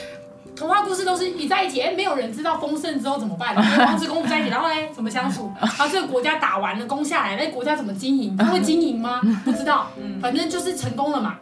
[0.58, 3.54] 童话故事都是你在一起，哎，没有人知道丰盛之后怎么办？
[3.86, 5.52] 王子公主在一起，然后哎怎么相处？
[5.60, 8.36] 然后这个国家打完了，攻下来，那国家怎么经营？
[8.36, 9.20] 他会经营吗？
[9.44, 9.86] 不知道，
[10.20, 11.36] 反正就是成功了嘛。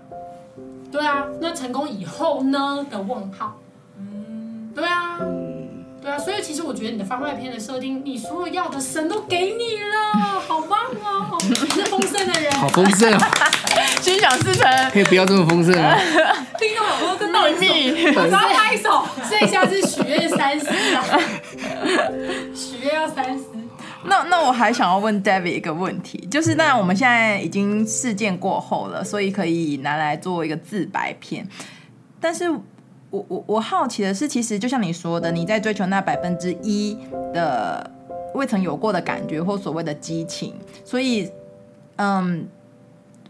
[0.92, 3.56] 对啊，那成功以后呢的问号？
[3.98, 5.18] 嗯，对啊，
[6.06, 11.36] 对啊，所以其实我觉得你的番外篇的设定，你所有要的神都给你了，好棒哦！
[11.42, 13.28] 你是丰盛的人， 好丰盛啊！
[14.00, 15.98] 心想事成，可以不要这么丰盛啊！
[16.60, 21.02] 听众好多真的蜜，我要拍手，这一下是许愿三思啊！
[22.54, 23.46] 许愿要三思。
[24.04, 31.48] 那那我还想要问 David 一个问题，就是那我们现在已经事件过后了，所以可以拿来做一个自白片。
[32.20, 32.48] 但是
[33.16, 36.98] 我我我好奇的是，其实就像你说的，你在追求那百分之一
[37.32, 37.90] 的
[38.34, 41.30] 未曾有过的感觉或所谓的激情，所以
[41.96, 42.46] 嗯，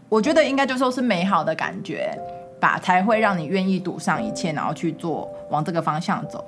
[0.09, 2.17] 我觉得应该就说是美好的感觉
[2.59, 6.43] 吧，才会让你愿意赌上一切，然后去做往这个方向走。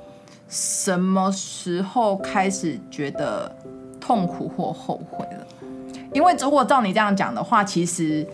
[0.47, 3.51] 什么时候开始觉得？
[4.01, 5.45] 痛苦或后悔了，
[6.13, 8.25] 因为如果照你这样讲的话，其实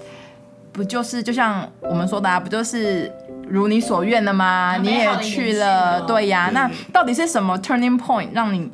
[0.72, 3.12] 不就是就像我们说的啊，不就是
[3.48, 4.78] 如你所愿的吗？
[4.78, 6.50] 你也去了，对呀。
[6.54, 8.70] 那到底是什么 turning point 让你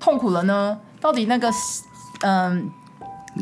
[0.00, 0.78] 痛苦了呢？
[1.00, 1.50] 到底那个
[2.22, 2.70] 嗯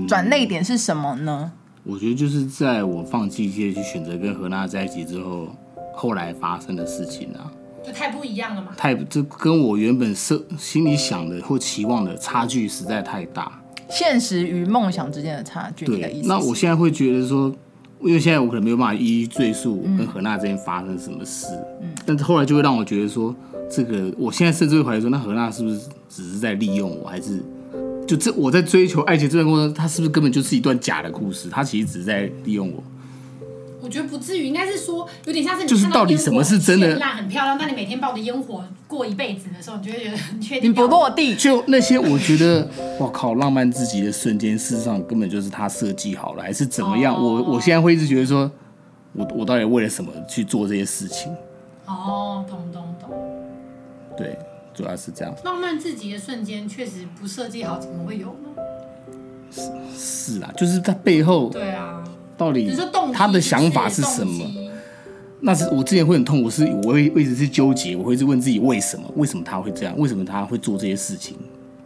[0.06, 1.52] 转泪点是什么呢？
[1.84, 5.48] 我觉得就是在我放弃一些去选择跟何娜在一起之后，
[5.94, 7.46] 后来发生的事情啊，
[7.84, 8.72] 就太不一样了嘛。
[8.76, 13.52] 太这跟我原本设心里想的或期望的差距实在太大。
[13.88, 17.54] 现实与梦想之间的差距，对，意思那我现在会觉得说，
[18.00, 21.46] 因为现在我可能没有办法一一赘述跟何娜之间发生什么事，
[21.80, 23.34] 嗯，但是后来就会让我觉得说，
[23.70, 27.42] 这个我现在甚至会怀疑说，那何娜是不是只是在利用我，还是？
[28.06, 31.48] 就这，我在追求爱情这段过程，他是不是根本就是一段假的故事？
[31.50, 32.82] 他其实只是在利用我。
[33.80, 36.98] 我觉得不至于，应该是说有点像是你就是到底什么是真的？
[36.98, 40.70] 很漂亮，那你每天抱着烟火过一辈子的时候，你就会觉得很确定。
[40.70, 47.14] 你不落地，就那些我觉得，我靠，浪漫至极的瞬间，事实上根本就是他设计好了，还是怎么样？
[47.14, 48.50] 哦、我我现在会一直觉得说，
[49.12, 51.32] 我我到底为了什么去做这些事情？
[51.86, 53.10] 哦，懂懂懂。
[54.16, 54.38] 对。
[54.74, 58.50] 主要是这样，浪漫至极的瞬间确实不设计好，怎么会有呢？
[59.50, 61.95] 是是啊，就是在背后，对啊，
[62.36, 62.70] 到底
[63.12, 64.44] 他的想法是什么？
[65.40, 69.04] 那是我之前会很痛苦，是我会一直是纠结，我会一直问自己为什么？
[69.16, 69.96] 为什么他会这样？
[69.98, 71.36] 为什么他会做这些事情？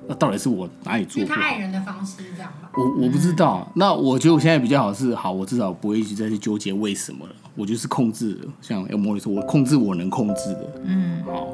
[0.06, 1.24] 那到底是我哪里做？
[1.24, 2.70] 他爱人的方式是这样吧？
[2.74, 3.64] 我我不知道。
[3.68, 7.32] 嗯、那我觉得我现在比较好是好，我至少不会一直再去纠结为什么了。
[7.56, 10.72] 我就是控制，像要莫里说，我控制我能控制的。
[10.84, 11.48] 嗯，好。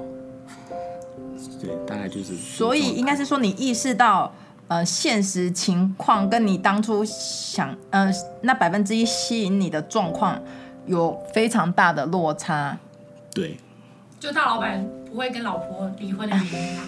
[1.61, 2.37] 对，大概就是。
[2.37, 4.33] 所以应该是说，你意识到，
[4.69, 8.11] 呃，现实情况跟你当初想，呃，
[8.43, 10.41] 那百分之一吸引你的状况
[10.87, 12.77] 有非常大的落差。
[13.35, 13.57] 对。
[14.19, 16.79] 就大老板不会跟老婆离婚的原因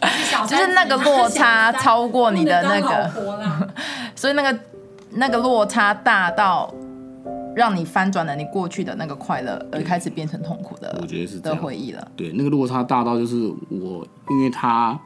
[0.00, 3.68] 啊， 就是那个落差超过你的那个，
[4.16, 4.58] 所以那个
[5.10, 6.72] 那个落差大到。
[7.56, 12.08] 让你翻转了你过去的那个快乐，而开始变成痛苦的，我觉得是的回忆了。
[12.14, 13.34] 对，那个落差大到就是
[13.68, 14.96] 我，因为他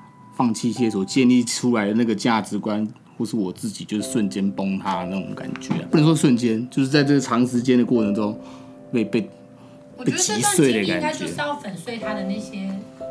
[0.42, 2.84] 放弃一些所建立出来的那个价值观，
[3.16, 8.36] 或是我自己就是瞬间崩塌那种感觉，不能说瞬间，就是在这个长时间的过程中
[8.92, 9.20] 被被
[10.04, 10.94] 被击碎的感觉。
[10.96, 12.68] 应该就是要粉碎他的那些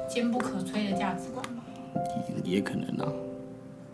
[0.10, 1.64] 坚不可摧的价值观吧？
[2.44, 3.10] 也，也可能啊。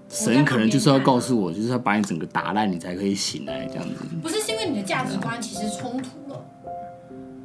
[0.09, 4.03] 神可能就是要告诉我，就是要把你整个打烂，你才可以醒来这样子。
[4.19, 6.43] 不是，是因为你的价值观其实冲突了，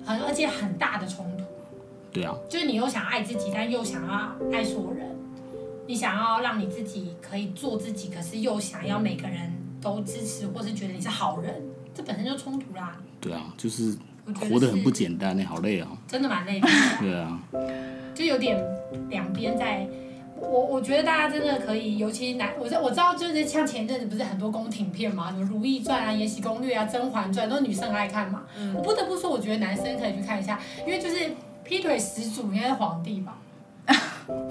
[0.06, 1.44] 很而且很大的冲突。
[2.10, 2.34] 对啊。
[2.48, 5.06] 就是你又想爱自己，但又想要爱所有人。
[5.86, 11.62] 你想要让你自己可以做自己，可是又想要每个人都支持，或是觉得你是好人，
[11.94, 12.96] 这本身就冲突啦。
[13.20, 13.96] 对啊，就是
[14.50, 15.88] 活得很不简单，你好累啊。
[16.06, 16.68] 真的蛮累的。
[17.00, 17.40] 对啊。
[18.14, 18.62] 就有点
[19.08, 19.86] 两边在。
[20.44, 28.42] 我我觉得大家真的可以，尤其男，我知我知道就是像前阵子不是很多宫廷片嘛，什么《如懿传》啊、《延禧攻略》啊、《甄嬛传》，都是女生爱看嘛。
[28.58, 31.30] 嗯、我不得不说，我觉得男生可以去看一下，因为就是
[31.62, 33.38] 劈腿始祖应该是皇帝吧？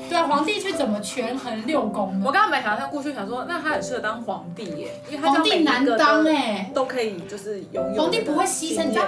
[0.10, 2.26] 对啊，皇帝去怎么权衡六宫呢？
[2.26, 8.02] 我刚刚买想象故事，想说那他很适合当皇帝耶，因为他皇帝难当哎，都可以就是拥有。
[8.02, 9.06] 皇帝不会牺牲，你知道，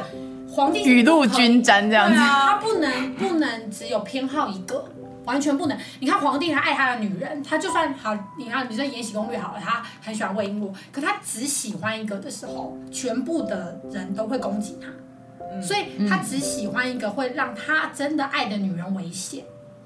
[0.50, 4.86] 皇帝雨露均沾这样子，啊、他不能不能只有偏好一个。
[5.26, 14.90] 完全不能，你看皇帝他爱他的女人，他就算好，你看你说《延禧攻略》好了，他很喜欢魏璎珞，可他只喜欢一个的时候，全部的人都会攻击他，
[15.40, 19.46] 嗯、所以他只喜欢一个会让他真的爱的女人危险，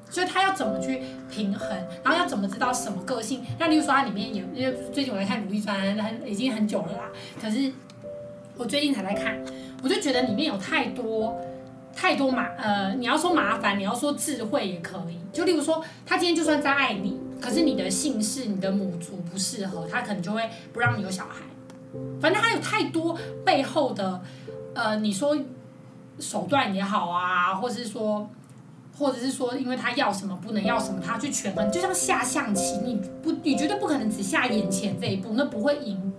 [0.09, 1.69] 所以他要怎么去平衡，
[2.03, 3.45] 然后要怎么知道什么个性？
[3.59, 7.09] 那例如说他里面也，因为最近我在看《如懿传》，很已经很久了啦，
[7.41, 7.71] 可是
[8.55, 9.39] 我最近才在看，
[9.83, 11.37] 我就觉得里面有太多。
[11.99, 15.17] 太多麻呃，你要说麻烦，你要说智慧也可以。
[15.33, 21.41] 就例如说，他今天就算再爱你，可是你的姓氏、你的母族不适合，他可能就会不让你有小孩。
[22.21, 24.21] 反正他有太多背后的
[24.75, 25.35] 呃，你说
[26.19, 28.29] 手段也好啊，或是说，
[28.97, 36.11] 或者是说，因为他要什么不能要什么，他去权衡，就像下象棋，你不，你绝对不可能只下眼前这一步，那不会赢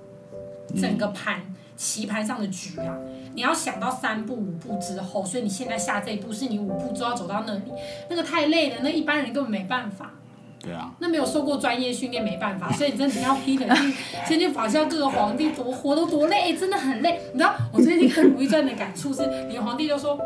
[0.80, 1.42] 整个盘
[1.76, 2.94] 棋盘上的局啊。
[3.34, 7.72] 你要想到三步五步之后，所以你现在下这一步是你五步之后要走到那里，
[8.08, 10.12] 那个太累了，那一般人根本没办法。
[10.60, 10.92] 对啊。
[10.98, 13.94] 那没有受过专业训练没办法，所以你真的要劈腿去
[14.26, 17.20] 先去仿效各个皇帝多活都多累，真的很累。
[17.32, 20.18] 你知道我最近看《如懿传》的感触是，连皇帝都说，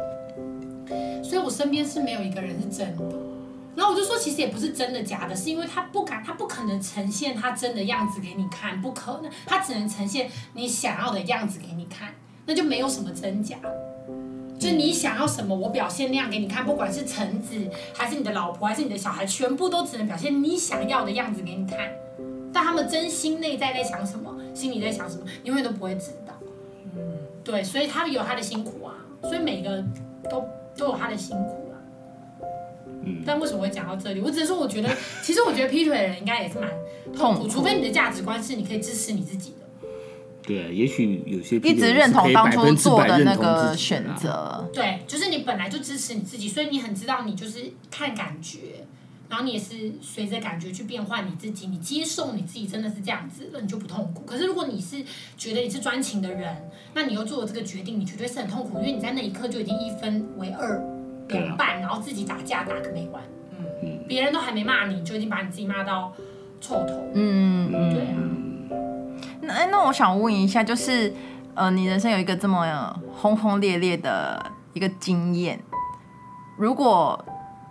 [1.22, 3.04] 所以我身边是没有一个人是真的。
[3.74, 12.14] 然后我就说，其实也不是真的假的，是因为他不敢，他不可能呈现他真的样子给你看，不可能，他只能呈现你想要的样子给你看。
[12.44, 13.56] 那就没有什么真假，
[14.58, 17.56] 就你想要什么，我表现那样给你看，不管是橙子
[17.94, 21.78] 还是你的老婆还是你的小孩，全部都只能表现你想要的样子给你看。
[22.52, 26.34] 但他们真心内在在想什么，心里在想什么，永远都不会知道。
[26.94, 27.00] 嗯，
[27.42, 28.92] 对，所以他有他的辛苦啊，
[29.22, 29.94] 所以每个人
[30.28, 30.44] 都
[30.76, 31.74] 都有他的辛苦啊。
[33.04, 34.20] 嗯，但为什么会讲到这里？
[34.20, 34.88] 我只是说，我觉得，
[35.22, 36.70] 其实我觉得劈腿的人应该也是蛮
[37.14, 39.56] 痛苦，除非你的价值观是你可以支持你自己的。
[40.44, 44.68] 对，也许有些一直认同当初做的那个选择。
[44.72, 48.58] 对，就是你本来就支持你自己，所以你很知道你就是看感觉，
[49.32, 54.24] 然后你也是随着感觉去变换你自己，你接受你自己真的是这样子，那你就不痛苦。
[54.26, 55.02] 可是如果你是
[55.38, 56.54] 觉得你是专情的人，
[56.92, 60.78] 那你又做了这个决定，你绝对是很痛苦，因为你在那一刻就已经一分为二
[61.28, 63.22] 两半，然后自己打架打个没完。
[63.58, 66.12] 嗯嗯，别人都还没骂你，就已经把你自己骂到
[66.60, 67.02] 臭头。
[67.14, 68.14] 嗯嗯，对啊。
[69.40, 71.10] 那那我想问一下，就是
[71.54, 75.58] 呃，你人生有一个这么轰轰烈烈的一个经验，
[76.58, 77.24] 如果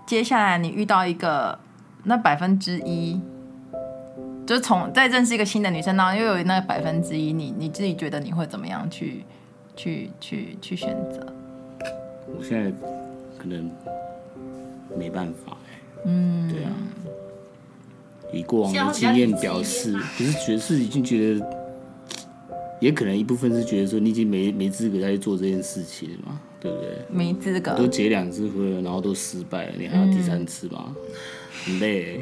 [0.05, 1.57] 接下来你遇到一个
[2.03, 3.19] 那百分之一，
[4.45, 9.23] 就从再认识一个新的女生，然后又有那百分之一，你你自己觉得你会怎么样去
[9.75, 11.25] 去去去选择？
[12.37, 12.71] 我现在
[13.37, 13.69] 可能
[14.97, 15.57] 没办法，
[16.05, 16.71] 嗯，对啊，
[18.33, 21.60] 以过往的经验表示，可是觉得是已经觉得。
[22.81, 26.89] 也可能一部分是觉得说你已经没没资格再去做这件事情了嘛，对不对？
[27.09, 27.73] 没资格。
[27.75, 30.85] 都结两次婚了，然后都失败了，你还要第三次吗？
[30.87, 30.95] 嗯、
[31.63, 32.21] 很累。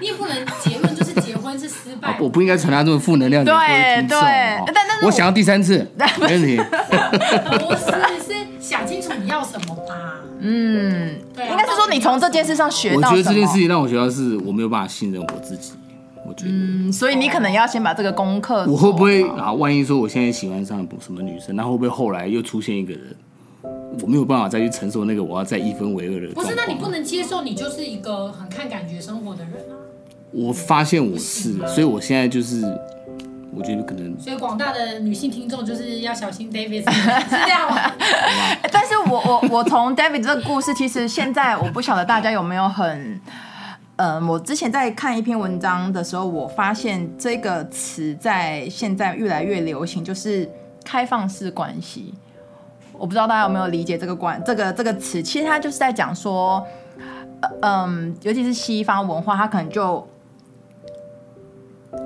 [0.00, 2.16] 你也不能结论就是结婚是失败。
[2.20, 3.52] 我不应该传达这么负能量的。
[3.52, 4.18] 对对。
[4.66, 5.84] 但但是我，我想要第三次，
[6.20, 6.56] 没问题。
[7.58, 7.86] 不是，
[8.24, 10.20] 是想清楚你要什么吧？
[10.38, 11.50] 嗯，对、啊。
[11.50, 13.10] 应该是说你从这件事上学到。
[13.10, 15.72] 我觉得这件事情让我学到是我没有办法信任我自己。
[16.26, 18.66] 我觉得，嗯，所以你可能要先把这个功课。
[18.66, 19.52] 我会不会啊？
[19.52, 23.16] 万一说我现在喜欢上什么女生，那会不会后来又出现一个人，
[24.02, 26.34] 我没有办法再去承受那个我要再一分为二的？
[26.34, 29.74] 不是，那你不能接受，你就是一个很看感觉生活的人啊。
[30.32, 32.62] 我发现我是，所以我现在就是，
[33.54, 34.18] 我觉得可能。
[34.18, 37.92] 所以广大的女性听众就是要小心 David，是这样吗？
[38.72, 43.20] 但是我我我从 David 这个故事，其实现在我不晓得大家有没有很。
[43.96, 50.46] 嗯，我之前在看一篇文章的时候，我发现这个词在现在越来越流行，就是
[50.84, 52.12] 开放式关系。
[52.92, 56.62] 我不知道大家有没有理解这个关这个这个词，其实它就是在讲说，
[57.62, 60.06] 嗯，尤其是西方文化，它可能就，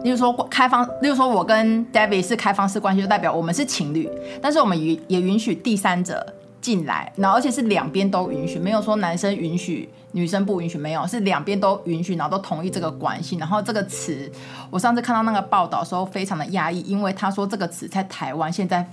[0.05, 4.09] 例如说开放，例如说我跟 David 是开放式关系，就代表我们是情侣，
[4.41, 6.25] 但是我们也也允许第三者
[6.61, 9.89] 进来，然后而且是两边都允许，没有说男生允许。
[10.13, 13.37] 女生不允许，没有，是两边都允许，然后都同意这个关系。
[13.37, 14.29] 然后这个词，
[14.69, 18.85] 我上次看到那个报道的时候，非常的压抑，因为他说这个词在台湾现在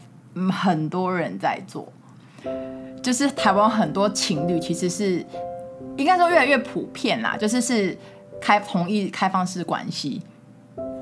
[0.51, 1.91] 很多人在做，
[3.01, 5.25] 就是台湾很多情侣其实是
[5.97, 7.97] 应该说越来越普遍啦，就是是
[8.39, 10.21] 开同意开放式关系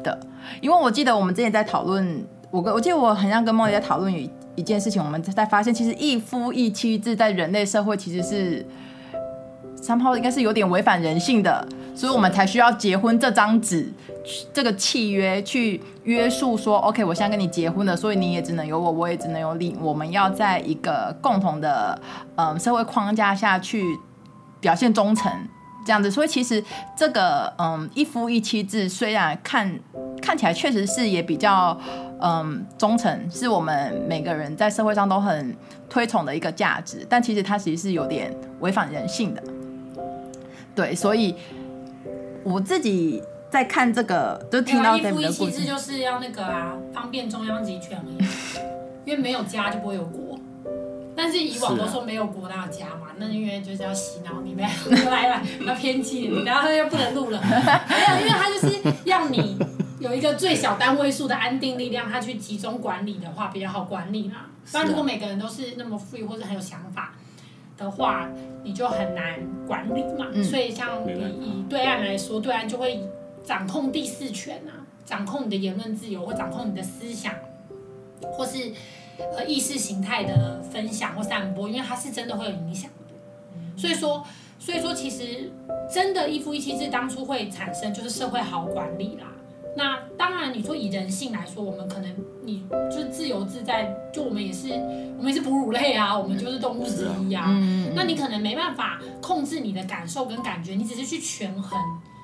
[0.01, 0.17] 的。
[0.61, 4.13] 因为我记得我们之前在讨论，我跟我记得我很像跟茉莉在讨论
[4.55, 8.65] 一件事情，我们在发现其实一夫一妻制在人类社会其实是。
[9.81, 13.93] 三炮应该是有点违反人性的，所以我们才需要结婚这张纸，
[14.51, 22.01] 这个契约去约束说，OK，我现在跟你结婚了，所以你也只能有我，我也只能有你，我们要在一个共同的
[22.35, 23.83] 嗯社会框架下去
[24.59, 25.31] 表现忠诚，
[25.85, 26.09] 这样子。
[26.09, 26.63] 所以其实
[26.97, 29.79] 这个嗯一夫一妻制虽然看
[30.21, 31.79] 看起来确实是也比较
[32.19, 35.55] 嗯忠诚，是我们每个人在社会上都很
[35.87, 39.43] 推崇的一个价值，但其实它其实是有点违反人性的。
[40.73, 41.35] 对，所以
[42.43, 45.27] 我自己在看这个，就听到这个故事。
[45.27, 48.27] 一夫一妻制就是要那个啊，方便中央集权而已，
[49.05, 50.37] 因为没有家就不会有国。
[51.25, 54.63] 但是以往都说没有国哪有家嘛，啊、那因为就是要洗脑你们，
[55.09, 57.41] 来来，要偏激，然后又不能录了。
[57.41, 59.57] 没有，因为他就是要你
[59.99, 64.41] 有一个最小单位数的安定力量，他去集中管理的话比较好管理嘛。
[64.71, 67.13] 不然如果每个人都是那么 free 或者很有想法。
[67.77, 68.29] 的话，
[68.63, 70.27] 你就很难管理嘛。
[70.31, 71.11] 嗯、所以，像以
[71.41, 73.03] 以对岸来说，对岸就会
[73.43, 77.33] 掌控第四权啊，掌控你的言论自由，或掌控你的思想，
[78.21, 78.71] 或是
[79.17, 83.77] 呃意识形态的分享或散播，因为它是真的会有影响的。
[83.77, 84.25] 所以说，
[84.57, 85.51] 所以说，其实
[85.93, 89.27] 真的，一夫一妻制当初会产生，就是社会好管理啦。
[89.77, 94.69] 那当然，你说以人性来说，我们可能你就是自由自在，就我们也是，
[95.17, 97.43] 我们也是哺乳类啊，我们就是动物之一啊。
[97.49, 101.77] 嗯、那你可能没办法控制你的感受跟感觉，你只是去权衡，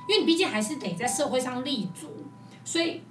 [0.08, 2.08] 因为你毕竟还是得在社会上立足，
[2.64, 3.02] 所以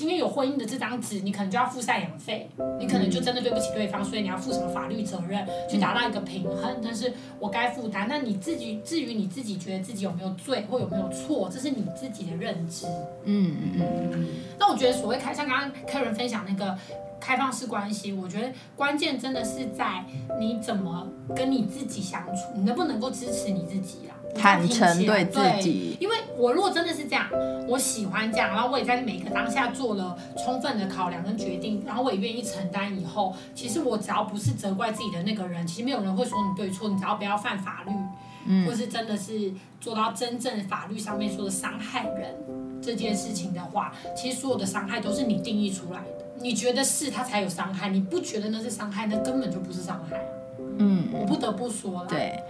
[0.00, 2.48] 今天有婚姻的这张纸，你可能就要付赡养费，
[2.78, 6.74] 你可能就真的对不起对方，所以你要负什么法律责任，去达到一个平衡。
[6.82, 12.86] 但是我该负担，那你自己至于你自己觉得自己有没有罪或有没有错，这是你自己的认知。
[13.24, 14.26] 嗯嗯嗯。
[14.58, 16.74] 那我觉得所谓开，像刚刚 Karen 分享那个
[17.20, 20.02] 开放式关系，我觉得关键真的是在
[20.40, 24.16] 你怎么跟你自己相处，你能不能够支持你自己啊？
[24.34, 27.26] 坦诚对自己，因为我如果真的是这样，
[27.68, 32.90] 我喜欢这样，然后我也在每个当下做了充分的考量跟决定，然后我也愿意承担。
[32.98, 37.92] 以后其实我只要不是责怪自己的那个人，其实没有人会说你对错，你只要不要犯法律，
[38.46, 42.34] 嗯，或是真的是做到真正法律上面说的伤害人
[42.82, 46.24] 这件事情的话，其实所有的伤害都是你定义出来的。
[46.42, 50.18] 你觉得是他才有伤害，你不觉得那是伤害，那根本就不是伤害。
[50.78, 52.06] 嗯，我不得不说了。
[52.08, 52.42] 对。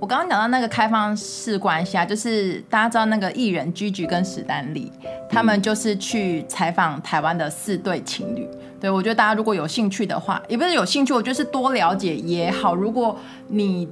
[0.00, 4.90] 我刚刚讲到那个开放式关系啊，就是大家知道那个艺人 Gigi 跟史丹利，
[5.28, 8.48] 他们就是去采访台湾的四对情侣。
[8.80, 12.74] 对，我觉得大家如果有兴趣的话，也不是有兴趣，我觉得是多了解也好。
[12.74, 13.14] 如果
[13.48, 13.86] 你，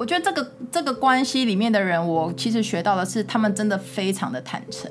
[0.00, 4.90] 我觉得这个这个关系里面的人，我其实学到的是他们真的非常的坦诚。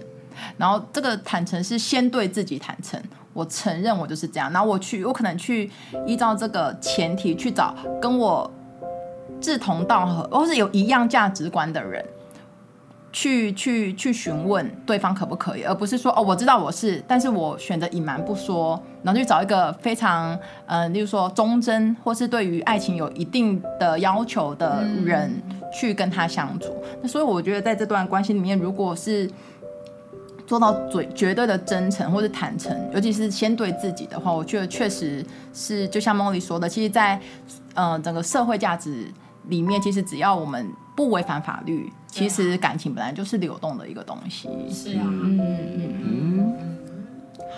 [0.55, 2.97] 然后这个坦诚是先对自己坦诚，
[3.33, 4.49] 我承认我就是这样。
[4.53, 5.69] 然后我去，我可能去
[6.07, 8.49] 依照这个前提去找跟我。
[9.41, 12.03] 志同道合，或是有一样价值观的人，
[13.11, 25.31] 去去去询问对方可不可以，而不是说哦，我知道我是，但是我选择隐瞒不说，然后去找一个非常呃，例如说忠贞，或是对于爱情有一定的要求的人
[25.73, 26.75] 去跟他相处。
[27.01, 29.29] 那所以我觉得在这段关系里面，如果是
[30.49, 35.23] 做到最绝对的真诚或是坦诚，尤其是先对自己的话，我觉得确实
[35.53, 37.21] 是就像 Molly 说的，其实，在
[37.75, 39.05] 呃整个社会价值。
[39.47, 44.47] 里面其实只要我们不违反法律，其实感情本来就是流动的一个东西。
[44.69, 46.57] 是啊，嗯嗯嗯。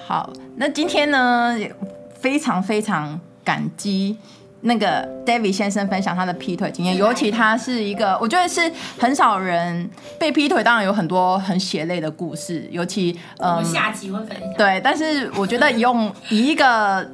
[0.08, 1.76] 好，那今天呢，也
[2.16, 4.16] 非常非常感激
[4.62, 9.90] 那个 David 先生分享他的劈腿经验，尤其他是一个，我觉得是很少人
[10.20, 14.54] 被劈腿，当然有很多很血泪的故事，尤其嗯，我下集会分享。
[14.58, 17.06] 对，但是我觉得用以一个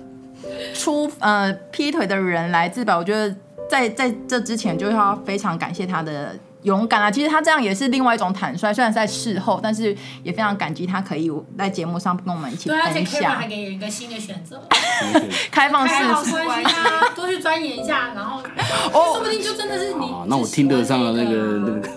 [0.74, 3.36] 出呃劈腿的人来自白，我觉得。
[3.70, 6.34] 在在这之前，就要非常感谢他的
[6.68, 7.10] 勇敢啊！
[7.10, 12.94] 其实他这样也是另外一种坦率，虽然在事后，但是也非常感激他可以在节目上跟我们一起分享。
[12.94, 14.62] 对，而且 Kevin 还给人一个新的选择，
[15.50, 18.42] 开放式关系啊，多去钻研一下，然后
[18.92, 20.14] 哦，说不定就真的是你。
[20.28, 21.90] 那我听得上了那个那个。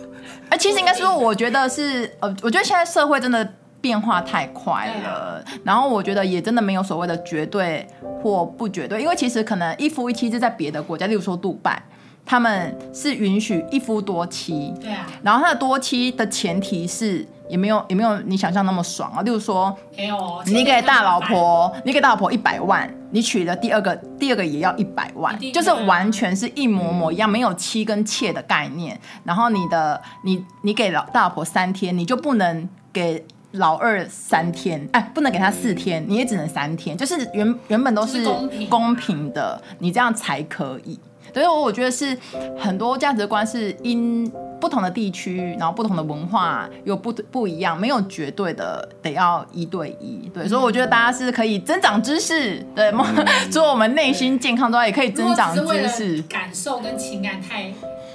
[0.50, 3.54] 哎，其实应该说，我觉得是呃，我觉得现在社会真的。
[3.82, 7.88] 变化太快了，然后我觉得也真的没有所谓的绝对
[8.22, 11.82] 或不绝对，因为其实可能一夫一妻制在别的国家，例如说杜拜，
[12.24, 33.24] 他们是允许一夫多妻，对啊，然后他的多妻的前提是也没有也没有你想象那么爽啊，例如说，没有，你给大老婆，你给大老婆一百万，你娶了第二个，第二个也要一百万，就是完全是一模模一样，没有妻跟妾的概念，然后你的你你给老大老婆三天，你就不能给。
[33.54, 38.24] 老二三天，哎，不能给他四天，你也只能三天，就是原原本都是
[38.68, 40.96] 公平的，你这样才可以。
[41.32, 42.16] 所以，我我觉得是
[42.58, 50.30] 很多价值观是因不同的地区，然后不同的文化有不不一样，没有绝对的得要一对一。
[50.34, 52.92] 对，所以我觉得大家是可以增长知识，对，
[53.50, 56.22] 做我们内心健康之外，也可以增长知识。
[56.22, 57.72] 感受跟情感太。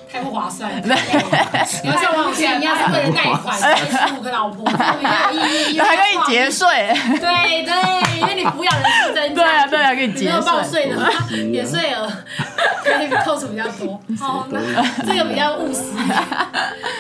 [0.08, 6.66] 太不划算 你要像王永庆一样是为了贷款生十五个老婆，这样比较有意义， 还可以节税。
[7.20, 10.28] 对对，因为你抚养人数增加，对啊对啊，可以节税。
[10.30, 11.10] 没有报税的话，
[11.52, 12.10] 免税额
[12.86, 14.00] 可以扣除比较多。
[14.18, 14.60] 好，那
[15.06, 15.82] 这个比较务实，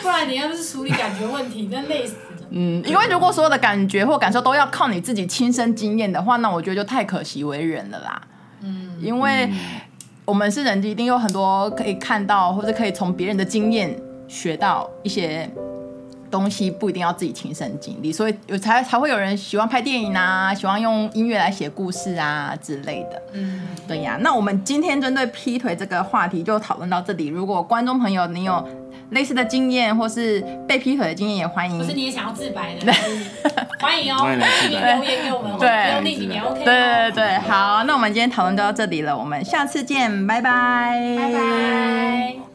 [0.01, 2.47] 不然你要不是处理感觉问题，那累死了。
[2.49, 8.21] 嗯，因为如果所有的感觉或感受都要靠你自己亲身经验的话，那我觉得就太可惜为人了啦。
[8.61, 9.49] 嗯，因为。
[10.27, 13.95] 我们是人，一定有很多可以看到，或者可以从别人的经验
[14.27, 15.47] 学到一些
[16.32, 23.21] 东西，不一定要自己亲身经历，所以有才才会有人喜欢拍电影啊，喜欢用音乐来写故事啊之类的。
[23.34, 24.17] 嗯，对呀。
[24.21, 27.28] 那我们今天针对劈腿这个话题就讨论到这里。
[27.28, 28.67] 如果观众朋友你有
[29.11, 31.80] 类似的经验，或是被劈腿的经验，也欢迎。
[31.80, 32.91] 或是你也想要自白的，
[33.80, 36.63] 欢迎哦，欢迎留言给我们，对，不用匿名也 OK。
[36.63, 42.54] 对对对，好，那我们今天讨论就到这里了，我们下次见，拜拜，拜拜。